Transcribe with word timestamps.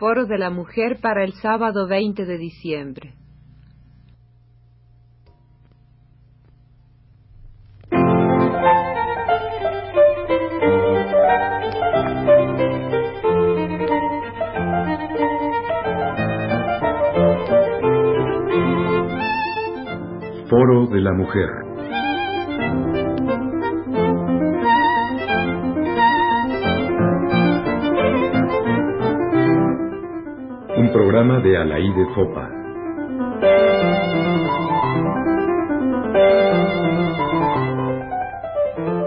Foro 0.00 0.24
de 0.24 0.38
la 0.38 0.48
Mujer 0.48 0.98
para 1.02 1.24
el 1.24 1.34
sábado 1.34 1.86
20 1.86 2.24
de 2.24 2.38
diciembre. 2.38 3.12
Foro 20.48 20.86
de 20.86 21.00
la 21.02 21.12
Mujer. 21.12 21.69
De 31.42 31.56
Alaide. 31.56 32.06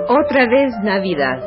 Otra 0.08 0.48
vez 0.48 0.74
Navidad. 0.84 1.40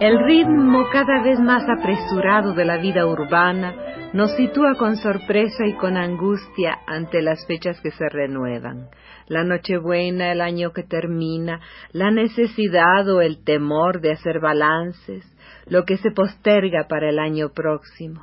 El 0.00 0.18
ritmo 0.24 0.86
cada 0.92 1.22
vez 1.22 1.38
más 1.40 1.64
apresurado 1.68 2.54
de 2.54 2.64
la 2.64 2.78
vida 2.78 3.06
urbana 3.06 3.74
nos 4.14 4.34
sitúa 4.36 4.74
con 4.78 4.96
sorpresa 4.96 5.66
y 5.66 5.74
con 5.74 5.98
angustia 5.98 6.78
ante 6.86 7.20
las 7.20 7.46
fechas 7.46 7.78
que 7.82 7.90
se 7.90 8.08
renuevan. 8.08 8.88
La 9.26 9.44
Nochebuena, 9.44 10.32
el 10.32 10.40
año 10.40 10.72
que 10.72 10.82
termina, 10.82 11.60
la 11.92 12.10
necesidad 12.10 13.06
o 13.08 13.20
el 13.20 13.44
temor 13.44 14.00
de 14.00 14.12
hacer 14.12 14.40
balances, 14.40 15.24
lo 15.66 15.84
que 15.84 15.98
se 15.98 16.10
posterga 16.10 16.86
para 16.88 17.10
el 17.10 17.18
año 17.18 17.50
próximo, 17.54 18.22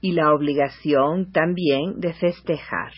y 0.00 0.12
la 0.12 0.32
obligación 0.32 1.30
también 1.32 2.00
de 2.00 2.12
festejar. 2.14 2.92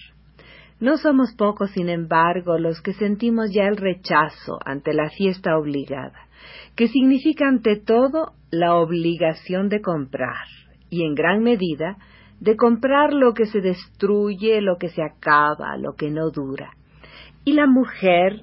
No 0.81 0.97
somos 0.97 1.35
pocos, 1.37 1.71
sin 1.71 1.89
embargo, 1.89 2.59
los 2.59 2.81
que 2.83 2.93
sentimos 2.93 3.53
ya 3.53 3.69
el 3.69 3.77
rechazo 3.77 4.59
ante 4.65 4.93
la 4.93 5.11
fiesta 5.11 5.57
obligada, 5.57 6.29
que 6.75 6.89
significa 6.89 7.47
ante 7.47 7.77
todo 7.77 8.33
la 8.51 8.75
obligación 8.75 9.69
de 9.69 9.81
comprar, 9.81 10.47
y 10.91 11.05
en 11.05 11.15
gran 11.15 11.43
medida 11.43 11.99
de 12.41 12.57
comprar 12.57 13.15
lo 13.15 13.35
que 13.35 13.47
se 13.47 13.61
destruye, 13.61 14.61
lo 14.61 14.77
que 14.77 14.89
se 14.89 15.03
acaba, 15.03 15.77
lo 15.77 15.95
que 15.95 16.11
no 16.11 16.31
dura. 16.31 16.73
Y 17.45 17.53
la 17.53 17.69
mujer, 17.69 18.43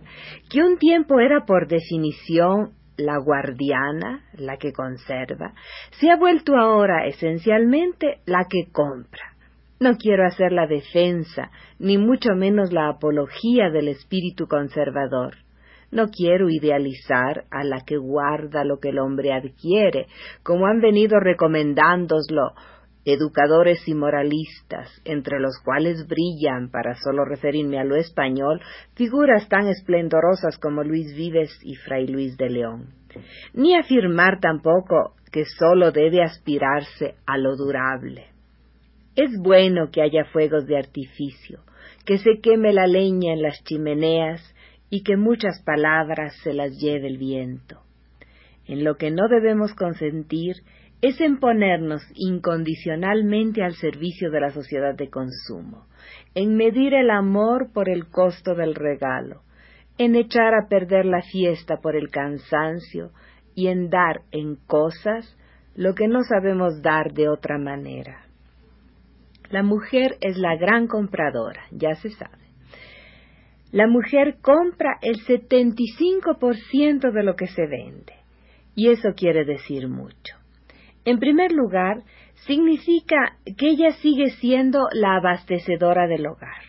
que 0.50 0.64
un 0.64 0.78
tiempo 0.78 1.20
era 1.20 1.46
por 1.46 1.68
definición 1.68 2.72
la 3.00 3.18
guardiana, 3.18 4.26
la 4.34 4.58
que 4.58 4.74
conserva, 4.74 5.54
se 6.00 6.12
ha 6.12 6.16
vuelto 6.16 6.56
ahora 6.56 7.06
esencialmente 7.08 8.20
la 8.26 8.46
que 8.50 8.72
compra. 8.72 9.34
No 9.80 9.96
quiero 9.98 10.26
hacer 10.26 10.52
la 10.52 10.68
defensa, 10.68 11.52
ni 11.80 11.98
mucho 11.98 12.36
menos 12.36 12.74
la 12.74 12.90
apología 12.90 13.70
del 13.70 13.88
espíritu 13.88 14.48
conservador. 14.48 15.38
No 15.92 16.10
quiero 16.10 16.50
idealizar 16.50 17.46
a 17.50 17.64
la 17.64 17.82
que 17.86 17.98
guarda 17.98 18.64
lo 18.64 18.80
que 18.80 18.90
el 18.90 19.00
hombre 19.00 19.32
adquiere, 19.32 20.08
como 20.44 20.68
han 20.68 20.82
venido 20.82 21.20
recomendándoslo 21.20 22.54
educadores 23.06 23.88
y 23.88 23.94
moralistas, 23.94 24.90
entre 25.06 25.40
los 25.40 25.60
cuales 25.64 26.08
brillan, 26.08 26.70
para 26.70 26.96
solo 26.96 27.26
referirme 27.26 27.80
a 27.80 27.84
lo 27.84 27.96
español, 27.96 28.62
figuras 28.96 29.48
tan 29.48 29.68
esplendorosas 29.68 30.58
como 30.60 30.84
Luis 30.84 31.16
Vives 31.16 31.58
y 31.64 31.76
Fray 31.76 32.08
Luis 32.08 32.38
de 32.38 32.50
León. 32.50 32.94
Ni 33.54 33.76
afirmar 33.76 34.40
tampoco 34.40 35.16
que 35.32 35.46
sólo 35.46 35.92
debe 35.92 36.22
aspirarse 36.22 37.16
a 37.26 37.38
lo 37.38 37.56
durable. 37.56 38.28
Es 39.16 39.32
bueno 39.42 39.90
que 39.92 40.02
haya 40.02 40.26
fuegos 40.26 40.66
de 40.66 40.78
artificio, 40.78 41.62
que 42.06 42.18
se 42.18 42.40
queme 42.42 42.74
la 42.74 42.88
leña 42.88 43.34
en 43.34 43.42
las 43.42 43.64
chimeneas 43.64 44.42
y 44.90 45.04
que 45.04 45.18
muchas 45.18 45.62
palabras 45.64 46.36
se 46.44 46.54
las 46.54 46.72
lleve 46.80 47.08
el 47.08 47.18
viento. 47.18 47.82
En 48.66 48.84
lo 48.84 48.96
que 48.96 49.12
no 49.12 49.28
debemos 49.28 49.74
consentir 49.74 50.58
es 51.02 51.22
en 51.22 51.40
ponernos 51.40 52.02
incondicionalmente 52.16 53.64
al 53.64 53.74
servicio 53.76 54.32
de 54.32 54.42
la 54.42 54.50
sociedad 54.52 54.96
de 54.96 55.10
consumo, 55.10 55.86
en 56.36 56.56
medir 56.58 56.94
el 56.94 57.10
amor 57.10 57.72
por 57.74 57.90
el 57.90 58.10
costo 58.10 58.54
del 58.54 58.76
regalo, 58.76 59.44
en 59.98 60.16
echar 60.16 60.54
a 60.54 60.68
perder 60.68 61.06
la 61.06 61.22
fiesta 61.22 61.78
por 61.78 61.96
el 61.96 62.10
cansancio 62.10 63.12
y 63.56 63.68
en 63.68 63.90
dar 63.90 64.22
en 64.32 64.56
cosas 64.56 65.38
lo 65.76 65.96
que 65.96 66.08
no 66.08 66.24
sabemos 66.24 66.82
dar 66.82 67.14
de 67.14 67.30
otra 67.30 67.58
manera. 67.58 68.26
La 69.50 69.64
mujer 69.64 70.18
es 70.22 70.38
la 70.38 70.58
gran 70.58 70.88
compradora, 70.88 71.64
ya 71.72 71.96
se 71.96 72.10
sabe. 72.12 72.50
La 73.72 73.88
mujer 73.88 74.38
compra 74.42 74.98
el 75.02 75.24
75% 75.26 77.12
de 77.12 77.24
lo 77.24 77.36
que 77.36 77.48
se 77.48 77.66
vende, 77.68 78.14
y 78.76 78.90
eso 78.90 79.14
quiere 79.16 79.46
decir 79.46 79.88
mucho. 79.88 80.39
En 81.06 81.20
primer 81.20 81.52
lugar, 81.52 82.04
significa 82.48 83.38
que 83.58 83.70
ella 83.70 83.92
sigue 84.02 84.32
siendo 84.32 84.88
la 84.94 85.16
abastecedora 85.16 86.08
del 86.08 86.28
hogar. 86.28 86.64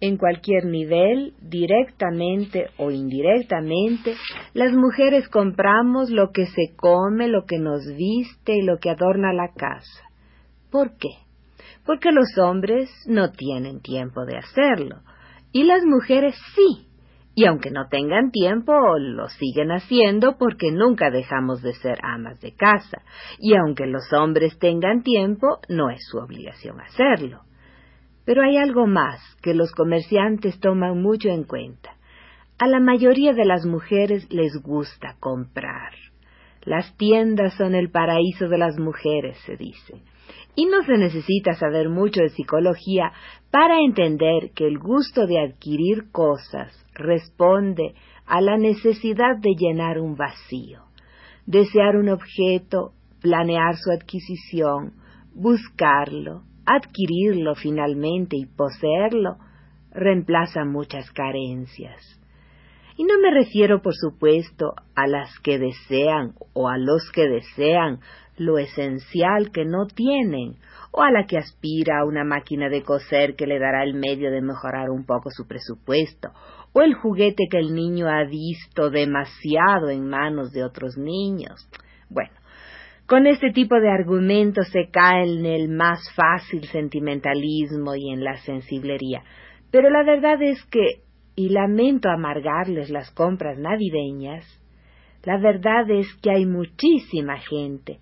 En 0.00 0.18
cualquier 0.18 0.66
nivel, 0.66 1.32
directamente 1.40 2.66
o 2.76 2.90
indirectamente, 2.90 4.14
las 4.52 4.72
mujeres 4.72 5.28
compramos 5.28 6.10
lo 6.10 6.32
que 6.32 6.46
se 6.46 6.76
come, 6.76 7.28
lo 7.28 7.46
que 7.46 7.58
nos 7.58 7.86
viste 7.96 8.56
y 8.56 8.62
lo 8.62 8.76
que 8.78 8.90
adorna 8.90 9.32
la 9.32 9.52
casa. 9.56 10.02
¿Por 10.70 10.98
qué? 10.98 11.08
Porque 11.86 12.12
los 12.12 12.36
hombres 12.36 12.90
no 13.06 13.30
tienen 13.32 13.80
tiempo 13.80 14.26
de 14.26 14.36
hacerlo, 14.36 15.00
y 15.52 15.64
las 15.64 15.82
mujeres 15.84 16.34
sí 16.54 16.86
y 17.38 17.44
aunque 17.44 17.70
no 17.70 17.88
tengan 17.88 18.30
tiempo, 18.30 18.72
lo 18.98 19.28
siguen 19.28 19.70
haciendo 19.70 20.38
porque 20.38 20.72
nunca 20.72 21.10
dejamos 21.10 21.60
de 21.60 21.74
ser 21.74 21.98
amas 22.02 22.40
de 22.40 22.54
casa, 22.56 23.02
y 23.38 23.54
aunque 23.54 23.86
los 23.86 24.10
hombres 24.14 24.58
tengan 24.58 25.02
tiempo, 25.02 25.60
no 25.68 25.90
es 25.90 26.00
su 26.10 26.16
obligación 26.16 26.80
hacerlo. 26.80 27.42
Pero 28.24 28.42
hay 28.42 28.56
algo 28.56 28.86
más 28.86 29.20
que 29.42 29.52
los 29.52 29.70
comerciantes 29.72 30.58
toman 30.60 31.02
mucho 31.02 31.28
en 31.28 31.44
cuenta. 31.44 31.90
A 32.58 32.66
la 32.68 32.80
mayoría 32.80 33.34
de 33.34 33.44
las 33.44 33.66
mujeres 33.66 34.26
les 34.32 34.56
gusta 34.62 35.16
comprar. 35.20 35.92
Las 36.62 36.96
tiendas 36.96 37.54
son 37.58 37.74
el 37.74 37.90
paraíso 37.90 38.48
de 38.48 38.56
las 38.56 38.78
mujeres, 38.78 39.36
se 39.44 39.58
dice. 39.58 40.00
Y 40.54 40.66
no 40.66 40.82
se 40.84 40.96
necesita 40.96 41.54
saber 41.54 41.88
mucho 41.88 42.20
de 42.20 42.30
psicología 42.30 43.12
para 43.50 43.80
entender 43.80 44.52
que 44.54 44.66
el 44.66 44.78
gusto 44.78 45.26
de 45.26 45.38
adquirir 45.40 46.10
cosas 46.12 46.72
responde 46.94 47.94
a 48.26 48.40
la 48.40 48.56
necesidad 48.56 49.36
de 49.38 49.54
llenar 49.54 49.98
un 50.00 50.16
vacío, 50.16 50.82
desear 51.46 51.96
un 51.96 52.08
objeto, 52.08 52.92
planear 53.20 53.76
su 53.76 53.90
adquisición, 53.90 54.94
buscarlo, 55.34 56.42
adquirirlo 56.64 57.54
finalmente 57.54 58.36
y 58.36 58.46
poseerlo, 58.46 59.36
reemplaza 59.92 60.64
muchas 60.64 61.10
carencias. 61.10 62.20
Y 62.98 63.04
no 63.04 63.18
me 63.20 63.30
refiero, 63.30 63.82
por 63.82 63.94
supuesto, 63.94 64.72
a 64.94 65.06
las 65.06 65.38
que 65.40 65.58
desean 65.58 66.34
o 66.54 66.68
a 66.68 66.78
los 66.78 67.10
que 67.12 67.28
desean 67.28 68.00
lo 68.36 68.58
esencial 68.58 69.50
que 69.52 69.64
no 69.64 69.86
tienen, 69.86 70.56
o 70.92 71.02
a 71.02 71.10
la 71.10 71.26
que 71.26 71.38
aspira 71.38 72.00
a 72.00 72.04
una 72.04 72.24
máquina 72.24 72.68
de 72.68 72.82
coser 72.82 73.34
que 73.36 73.46
le 73.46 73.58
dará 73.58 73.84
el 73.84 73.94
medio 73.94 74.30
de 74.30 74.40
mejorar 74.40 74.90
un 74.90 75.04
poco 75.04 75.30
su 75.30 75.46
presupuesto, 75.46 76.30
o 76.72 76.82
el 76.82 76.94
juguete 76.94 77.44
que 77.50 77.58
el 77.58 77.74
niño 77.74 78.08
ha 78.08 78.24
visto 78.24 78.90
demasiado 78.90 79.90
en 79.90 80.08
manos 80.08 80.52
de 80.52 80.64
otros 80.64 80.96
niños. 80.96 81.68
Bueno, 82.08 82.32
con 83.06 83.26
este 83.26 83.50
tipo 83.52 83.78
de 83.80 83.88
argumentos 83.88 84.68
se 84.72 84.90
cae 84.90 85.24
en 85.24 85.46
el 85.46 85.68
más 85.68 86.00
fácil 86.14 86.64
sentimentalismo 86.64 87.94
y 87.94 88.10
en 88.10 88.24
la 88.24 88.36
sensiblería. 88.38 89.22
Pero 89.70 89.90
la 89.90 90.02
verdad 90.02 90.42
es 90.42 90.64
que, 90.66 91.02
y 91.34 91.50
lamento 91.50 92.08
amargarles 92.08 92.90
las 92.90 93.10
compras 93.12 93.58
navideñas, 93.58 94.44
la 95.22 95.38
verdad 95.38 95.90
es 95.90 96.06
que 96.22 96.30
hay 96.30 96.46
muchísima 96.46 97.38
gente, 97.38 97.98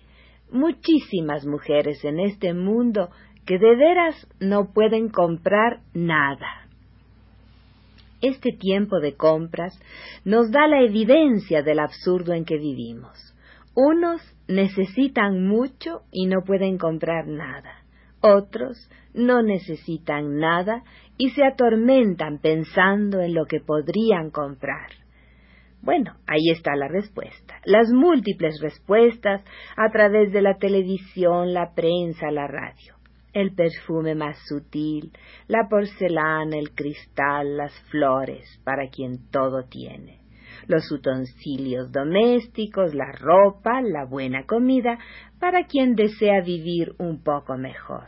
muchísimas 0.51 1.45
mujeres 1.45 2.03
en 2.03 2.19
este 2.19 2.53
mundo 2.53 3.09
que 3.45 3.57
de 3.59 3.75
veras 3.75 4.27
no 4.39 4.71
pueden 4.73 5.09
comprar 5.09 5.81
nada 5.93 6.65
este 8.27 8.51
tiempo 8.51 8.99
de 8.99 9.15
compras 9.15 9.79
nos 10.23 10.51
da 10.51 10.67
la 10.67 10.81
evidencia 10.81 11.61
del 11.61 11.79
absurdo 11.79 12.33
en 12.33 12.45
que 12.45 12.57
vivimos. 12.57 13.33
Unos 13.75 14.21
necesitan 14.47 15.45
mucho 15.47 16.01
y 16.11 16.27
no 16.27 16.43
pueden 16.43 16.77
comprar 16.77 17.27
nada. 17.27 17.83
Otros 18.21 18.89
no 19.13 19.43
necesitan 19.43 20.37
nada 20.37 20.83
y 21.17 21.29
se 21.31 21.43
atormentan 21.45 22.39
pensando 22.39 23.21
en 23.21 23.33
lo 23.33 23.45
que 23.45 23.59
podrían 23.59 24.31
comprar. 24.31 24.89
Bueno, 25.85 26.15
ahí 26.25 26.49
está 26.51 26.75
la 26.75 26.87
respuesta. 26.87 27.61
Las 27.63 27.91
múltiples 27.91 28.59
respuestas 28.59 29.43
a 29.77 29.91
través 29.91 30.33
de 30.33 30.41
la 30.41 30.57
televisión, 30.57 31.53
la 31.53 31.75
prensa, 31.75 32.31
la 32.31 32.47
radio. 32.47 32.95
El 33.33 33.53
perfume 33.53 34.15
más 34.15 34.35
sutil, 34.47 35.11
la 35.47 35.67
porcelana, 35.69 36.57
el 36.57 36.71
cristal, 36.71 37.57
las 37.57 37.71
flores, 37.91 38.59
para 38.63 38.89
quien 38.89 39.29
todo 39.29 39.65
tiene. 39.69 40.21
Los 40.65 40.91
utensilios 40.91 41.91
domésticos, 41.91 42.95
la 42.95 43.11
ropa, 43.11 43.79
la 43.83 44.05
buena 44.05 44.47
comida, 44.47 44.97
para 45.39 45.67
quien 45.67 45.93
desea 45.93 46.41
vivir 46.41 46.95
un 46.97 47.21
poco 47.21 47.57
mejor. 47.57 48.07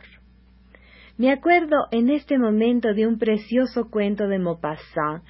Me 1.16 1.30
acuerdo 1.30 1.76
en 1.92 2.10
este 2.10 2.38
momento 2.38 2.92
de 2.92 3.06
un 3.06 3.18
precioso 3.18 3.88
cuento 3.88 4.26
de 4.26 4.38
Maupassant 4.40 5.22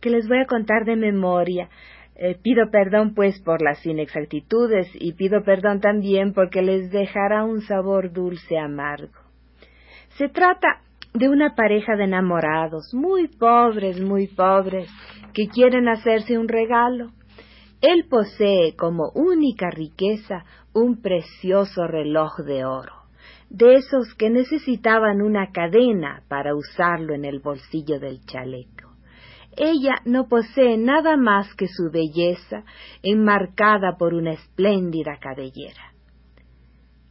que 0.00 0.10
les 0.10 0.28
voy 0.28 0.38
a 0.38 0.46
contar 0.46 0.84
de 0.84 0.96
memoria. 0.96 1.68
Eh, 2.16 2.36
pido 2.42 2.70
perdón 2.70 3.14
pues 3.14 3.40
por 3.40 3.60
las 3.60 3.84
inexactitudes 3.84 4.88
y 4.94 5.12
pido 5.12 5.42
perdón 5.42 5.80
también 5.80 6.32
porque 6.32 6.62
les 6.62 6.90
dejará 6.90 7.44
un 7.44 7.60
sabor 7.62 8.12
dulce 8.12 8.58
amargo. 8.58 9.20
Se 10.16 10.28
trata 10.28 10.80
de 11.12 11.28
una 11.28 11.54
pareja 11.54 11.94
de 11.96 12.04
enamorados, 12.04 12.94
muy 12.94 13.28
pobres, 13.28 14.00
muy 14.00 14.28
pobres, 14.28 14.88
que 15.34 15.48
quieren 15.48 15.88
hacerse 15.88 16.38
un 16.38 16.48
regalo. 16.48 17.10
Él 17.82 18.06
posee 18.08 18.74
como 18.76 19.10
única 19.14 19.70
riqueza 19.70 20.44
un 20.72 21.00
precioso 21.02 21.86
reloj 21.86 22.38
de 22.38 22.64
oro, 22.64 22.94
de 23.50 23.74
esos 23.74 24.14
que 24.14 24.30
necesitaban 24.30 25.20
una 25.20 25.52
cadena 25.52 26.22
para 26.28 26.54
usarlo 26.54 27.14
en 27.14 27.24
el 27.26 27.40
bolsillo 27.40 28.00
del 28.00 28.20
chaleco. 28.24 28.85
Ella 29.56 30.02
no 30.04 30.28
posee 30.28 30.76
nada 30.76 31.16
más 31.16 31.54
que 31.54 31.66
su 31.66 31.90
belleza 31.90 32.64
enmarcada 33.02 33.96
por 33.96 34.12
una 34.12 34.32
espléndida 34.32 35.16
cabellera. 35.18 35.94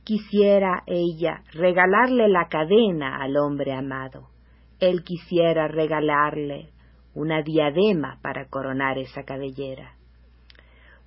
Quisiera 0.04 0.84
ella 0.86 1.42
regalarle 1.54 2.30
la 2.30 2.48
cadena 2.48 3.18
al 3.18 3.36
hombre 3.38 3.74
amado. 3.74 4.30
Él 4.80 5.04
quisiera 5.04 5.68
regalarle 5.68 6.70
una 7.16 7.42
diadema 7.42 8.20
para 8.22 8.48
coronar 8.48 9.00
esa 9.00 9.24
cabellera. 9.24 9.96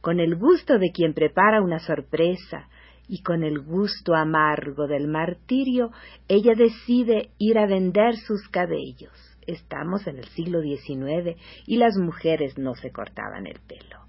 Con 0.01 0.19
el 0.19 0.35
gusto 0.35 0.79
de 0.79 0.91
quien 0.91 1.15
prepara 1.15 1.63
una 1.63 1.79
sorpresa 1.79 2.69
y 3.07 3.23
con 3.23 3.45
el 3.45 3.61
gusto 3.61 4.17
amargo 4.17 4.89
del 4.89 5.07
martirio, 5.07 5.93
ella 6.27 6.55
decide 6.57 7.31
ir 7.39 7.59
a 7.59 7.67
vender 7.67 8.17
sus 8.17 8.49
cabellos 8.49 9.38
estamos 9.49 10.07
en 10.07 10.19
el 10.19 10.27
siglo 10.29 10.61
XIX 10.61 11.37
y 11.67 11.77
las 11.77 11.97
mujeres 11.97 12.59
no 12.59 12.75
se 12.75 12.91
cortaban 12.91 13.47
el 13.47 13.59
pelo. 13.67 14.07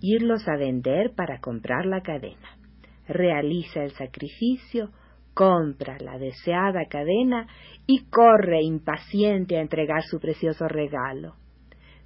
Irlos 0.00 0.48
a 0.48 0.56
vender 0.56 1.12
para 1.14 1.40
comprar 1.40 1.84
la 1.84 2.00
cadena. 2.00 2.56
Realiza 3.06 3.82
el 3.82 3.90
sacrificio, 3.90 4.90
compra 5.34 5.98
la 6.00 6.18
deseada 6.18 6.86
cadena 6.88 7.46
y 7.86 8.06
corre 8.10 8.62
impaciente 8.62 9.58
a 9.58 9.60
entregar 9.60 10.02
su 10.04 10.20
precioso 10.20 10.68
regalo. 10.68 11.34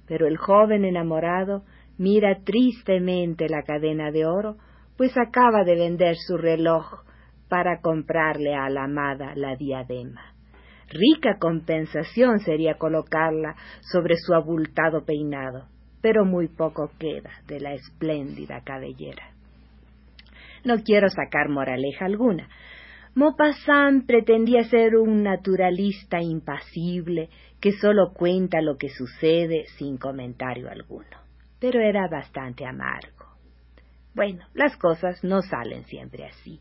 Pero 0.07 0.27
el 0.27 0.37
joven 0.37 0.83
enamorado 0.83 1.63
mira 1.97 2.39
tristemente 2.43 3.47
la 3.49 3.63
cadena 3.63 4.11
de 4.11 4.25
oro, 4.25 4.57
pues 4.97 5.17
acaba 5.17 5.63
de 5.63 5.75
vender 5.75 6.15
su 6.15 6.37
reloj 6.37 7.03
para 7.49 7.79
comprarle 7.81 8.53
a 8.55 8.69
la 8.69 8.85
amada 8.85 9.33
la 9.35 9.55
diadema. 9.55 10.34
Rica 10.89 11.37
compensación 11.39 12.39
sería 12.39 12.75
colocarla 12.75 13.55
sobre 13.81 14.15
su 14.17 14.33
abultado 14.33 15.03
peinado, 15.03 15.65
pero 16.01 16.25
muy 16.25 16.47
poco 16.47 16.91
queda 16.99 17.31
de 17.47 17.59
la 17.59 17.73
espléndida 17.73 18.61
cabellera. 18.63 19.31
No 20.63 20.83
quiero 20.83 21.09
sacar 21.09 21.49
moraleja 21.49 22.05
alguna. 22.05 22.47
Maupassant 23.15 24.05
pretendía 24.05 24.63
ser 24.65 24.95
un 24.97 25.23
naturalista 25.23 26.21
impasible 26.21 27.29
que 27.59 27.71
sólo 27.71 28.13
cuenta 28.13 28.61
lo 28.61 28.77
que 28.77 28.89
sucede 28.89 29.65
sin 29.77 29.97
comentario 29.97 30.69
alguno, 30.69 31.17
pero 31.59 31.79
era 31.79 32.07
bastante 32.07 32.65
amargo. 32.65 33.25
Bueno, 34.13 34.45
las 34.53 34.77
cosas 34.77 35.23
no 35.23 35.41
salen 35.41 35.85
siempre 35.85 36.25
así, 36.25 36.59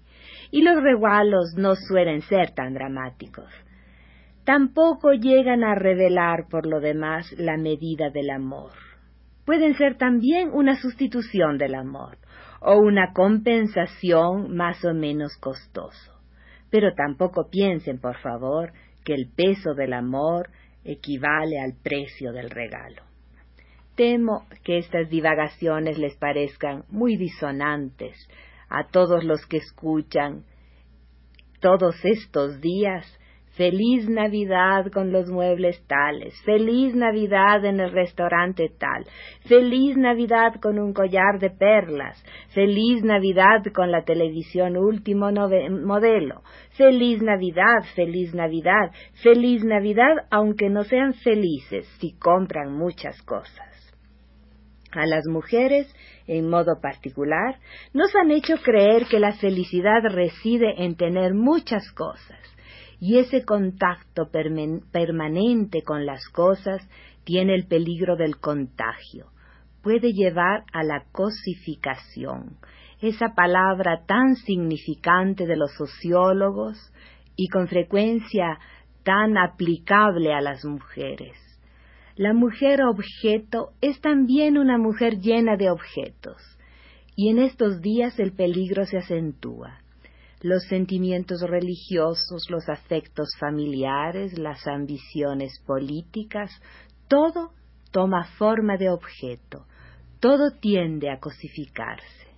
y 0.51 0.63
los 0.63 0.83
regalos 0.83 1.55
no 1.57 1.75
suelen 1.75 2.23
ser 2.23 2.53
tan 2.53 2.75
dramáticos 2.75 3.53
tampoco 4.45 5.13
llegan 5.13 5.65
a 5.65 5.75
revelar 5.75 6.49
por 6.49 6.67
lo 6.67 6.81
demás 6.81 7.33
la 7.39 7.57
medida 7.57 8.11
del 8.11 8.31
amor. 8.31 8.73
Pueden 9.45 9.75
ser 9.77 9.97
también 9.97 10.51
una 10.53 10.77
sustitución 10.77 11.59
del 11.59 11.75
amor 11.75 12.19
o 12.61 12.79
una 12.79 13.13
compensación 13.13 14.55
más 14.55 14.85
o 14.85 14.95
menos 14.95 15.37
costoso. 15.39 16.13
Pero 16.71 16.95
tampoco 16.95 17.51
piensen, 17.51 18.01
por 18.01 18.17
favor, 18.19 18.73
que 19.05 19.15
el 19.15 19.31
peso 19.35 19.75
del 19.75 19.93
amor 19.93 20.49
equivale 20.83 21.61
al 21.61 21.75
precio 21.83 22.33
del 22.33 22.51
regalo. 22.51 23.03
Temo 23.97 24.47
que 24.65 24.79
estas 24.79 25.09
divagaciones 25.09 25.99
les 25.99 26.17
parezcan 26.17 26.85
muy 26.89 27.17
disonantes 27.17 28.17
a 28.69 28.89
todos 28.89 29.25
los 29.25 29.47
que 29.47 29.59
escuchan 29.59 30.45
todos 31.61 31.95
estos 32.05 32.61
días 32.61 33.07
Feliz 33.57 34.09
Navidad 34.09 34.91
con 34.93 35.13
los 35.13 35.31
muebles 35.31 35.81
tales, 35.87 36.35
feliz 36.45 36.93
Navidad 36.97 37.65
en 37.65 37.79
el 37.79 37.93
restaurante 37.93 38.69
tal, 38.81 39.07
feliz 39.47 39.97
Navidad 39.97 40.55
con 40.61 40.81
un 40.81 40.93
collar 40.93 41.39
de 41.39 41.51
perlas, 41.51 42.21
feliz 42.53 43.05
Navidad 43.05 43.63
con 43.73 43.93
la 43.93 44.03
televisión 44.03 44.77
último 44.77 45.31
modelo, 45.31 46.43
feliz 46.77 47.23
Navidad, 47.23 47.85
feliz 47.95 48.35
Navidad, 48.35 48.91
feliz 49.23 49.63
Navidad, 49.63 50.27
aunque 50.33 50.69
no 50.69 50.83
sean 50.83 51.15
felices 51.15 51.87
si 52.01 52.19
compran 52.19 52.73
muchas 52.73 53.23
cosas. 53.23 53.95
A 54.91 55.07
las 55.07 55.29
mujeres, 55.29 55.95
en 56.27 56.51
modo 56.51 56.81
particular, 56.81 57.61
nos 57.93 58.17
han 58.17 58.33
hecho 58.33 58.57
creer 58.65 59.07
que 59.09 59.21
la 59.21 59.33
felicidad 59.35 60.03
reside 60.11 60.85
en 60.85 60.97
tener 60.97 61.35
muchas 61.35 61.89
cosas 61.93 62.44
y 63.07 63.19
ese 63.19 63.45
contacto 63.45 64.31
permanente 64.31 65.83
con 65.83 66.07
las 66.07 66.27
cosas 66.31 66.81
tiene 67.25 67.55
el 67.55 67.67
peligro 67.67 68.17
del 68.17 68.39
contagio. 68.39 69.27
Puede 69.83 70.15
llevar 70.15 70.65
a 70.73 70.83
la 70.85 71.05
cosificación, 71.13 72.57
esa 73.03 73.35
palabra 73.35 74.07
tan 74.07 74.37
significante 74.37 75.45
de 75.45 75.55
los 75.55 75.75
sociólogos 75.75 76.79
y 77.37 77.49
con 77.49 77.69
frecuencia 77.69 78.59
tan 79.03 79.37
aplicable 79.37 80.33
a 80.33 80.41
las 80.41 80.65
mujeres. 80.65 81.37
La 82.17 82.33
mujer 82.33 82.81
objeto 82.85 83.73
es 83.83 84.01
también 84.01 84.57
una 84.57 84.79
mujer 84.79 85.21
llena 85.21 85.59
de 85.59 85.69
objetos, 85.69 86.41
y 87.15 87.29
en 87.29 87.41
estos 87.41 87.83
días 87.83 88.19
el 88.19 88.33
peligro 88.33 88.87
se 88.87 88.97
acentúa 88.97 89.84
los 90.45 90.63
sentimientos 90.65 91.41
religiosos, 91.41 92.51
los 92.51 92.69
afectos 92.69 93.31
familiares, 93.41 94.39
las 94.39 94.67
ambiciones 94.67 95.59
políticas, 95.67 96.51
todo 97.09 97.53
toma 97.91 98.25
forma 98.37 98.77
de 98.77 98.91
objeto, 98.91 99.65
todo 100.21 100.51
tiende 100.61 101.09
a 101.09 101.19
cosificarse. 101.19 102.29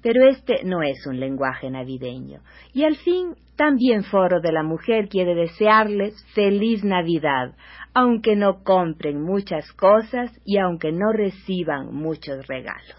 Pero 0.00 0.28
este 0.28 0.62
no 0.62 0.84
es 0.84 1.04
un 1.04 1.18
lenguaje 1.18 1.68
navideño, 1.68 2.42
y 2.72 2.84
al 2.84 2.94
fin 2.94 3.34
también 3.56 4.04
Foro 4.04 4.40
de 4.40 4.52
la 4.52 4.62
Mujer 4.62 5.08
quiere 5.08 5.34
desearles 5.34 6.14
feliz 6.32 6.84
Navidad, 6.84 7.56
aunque 7.92 8.36
no 8.36 8.62
compren 8.62 9.20
muchas 9.20 9.72
cosas 9.72 10.30
y 10.44 10.58
aunque 10.58 10.92
no 10.92 11.10
reciban 11.10 11.92
muchos 11.92 12.46
regalos. 12.46 12.94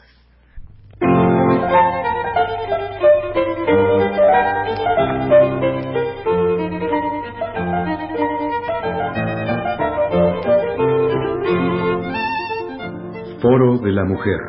Foro 13.42 13.80
de 13.80 13.92
la 13.92 14.06
Mujer. 14.06 14.40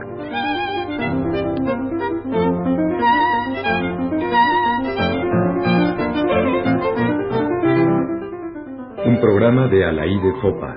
Un 9.06 9.18
programa 9.18 9.68
de 9.68 9.84
Alaí 9.87 10.20
de 10.20 10.32
Fopa. 10.42 10.76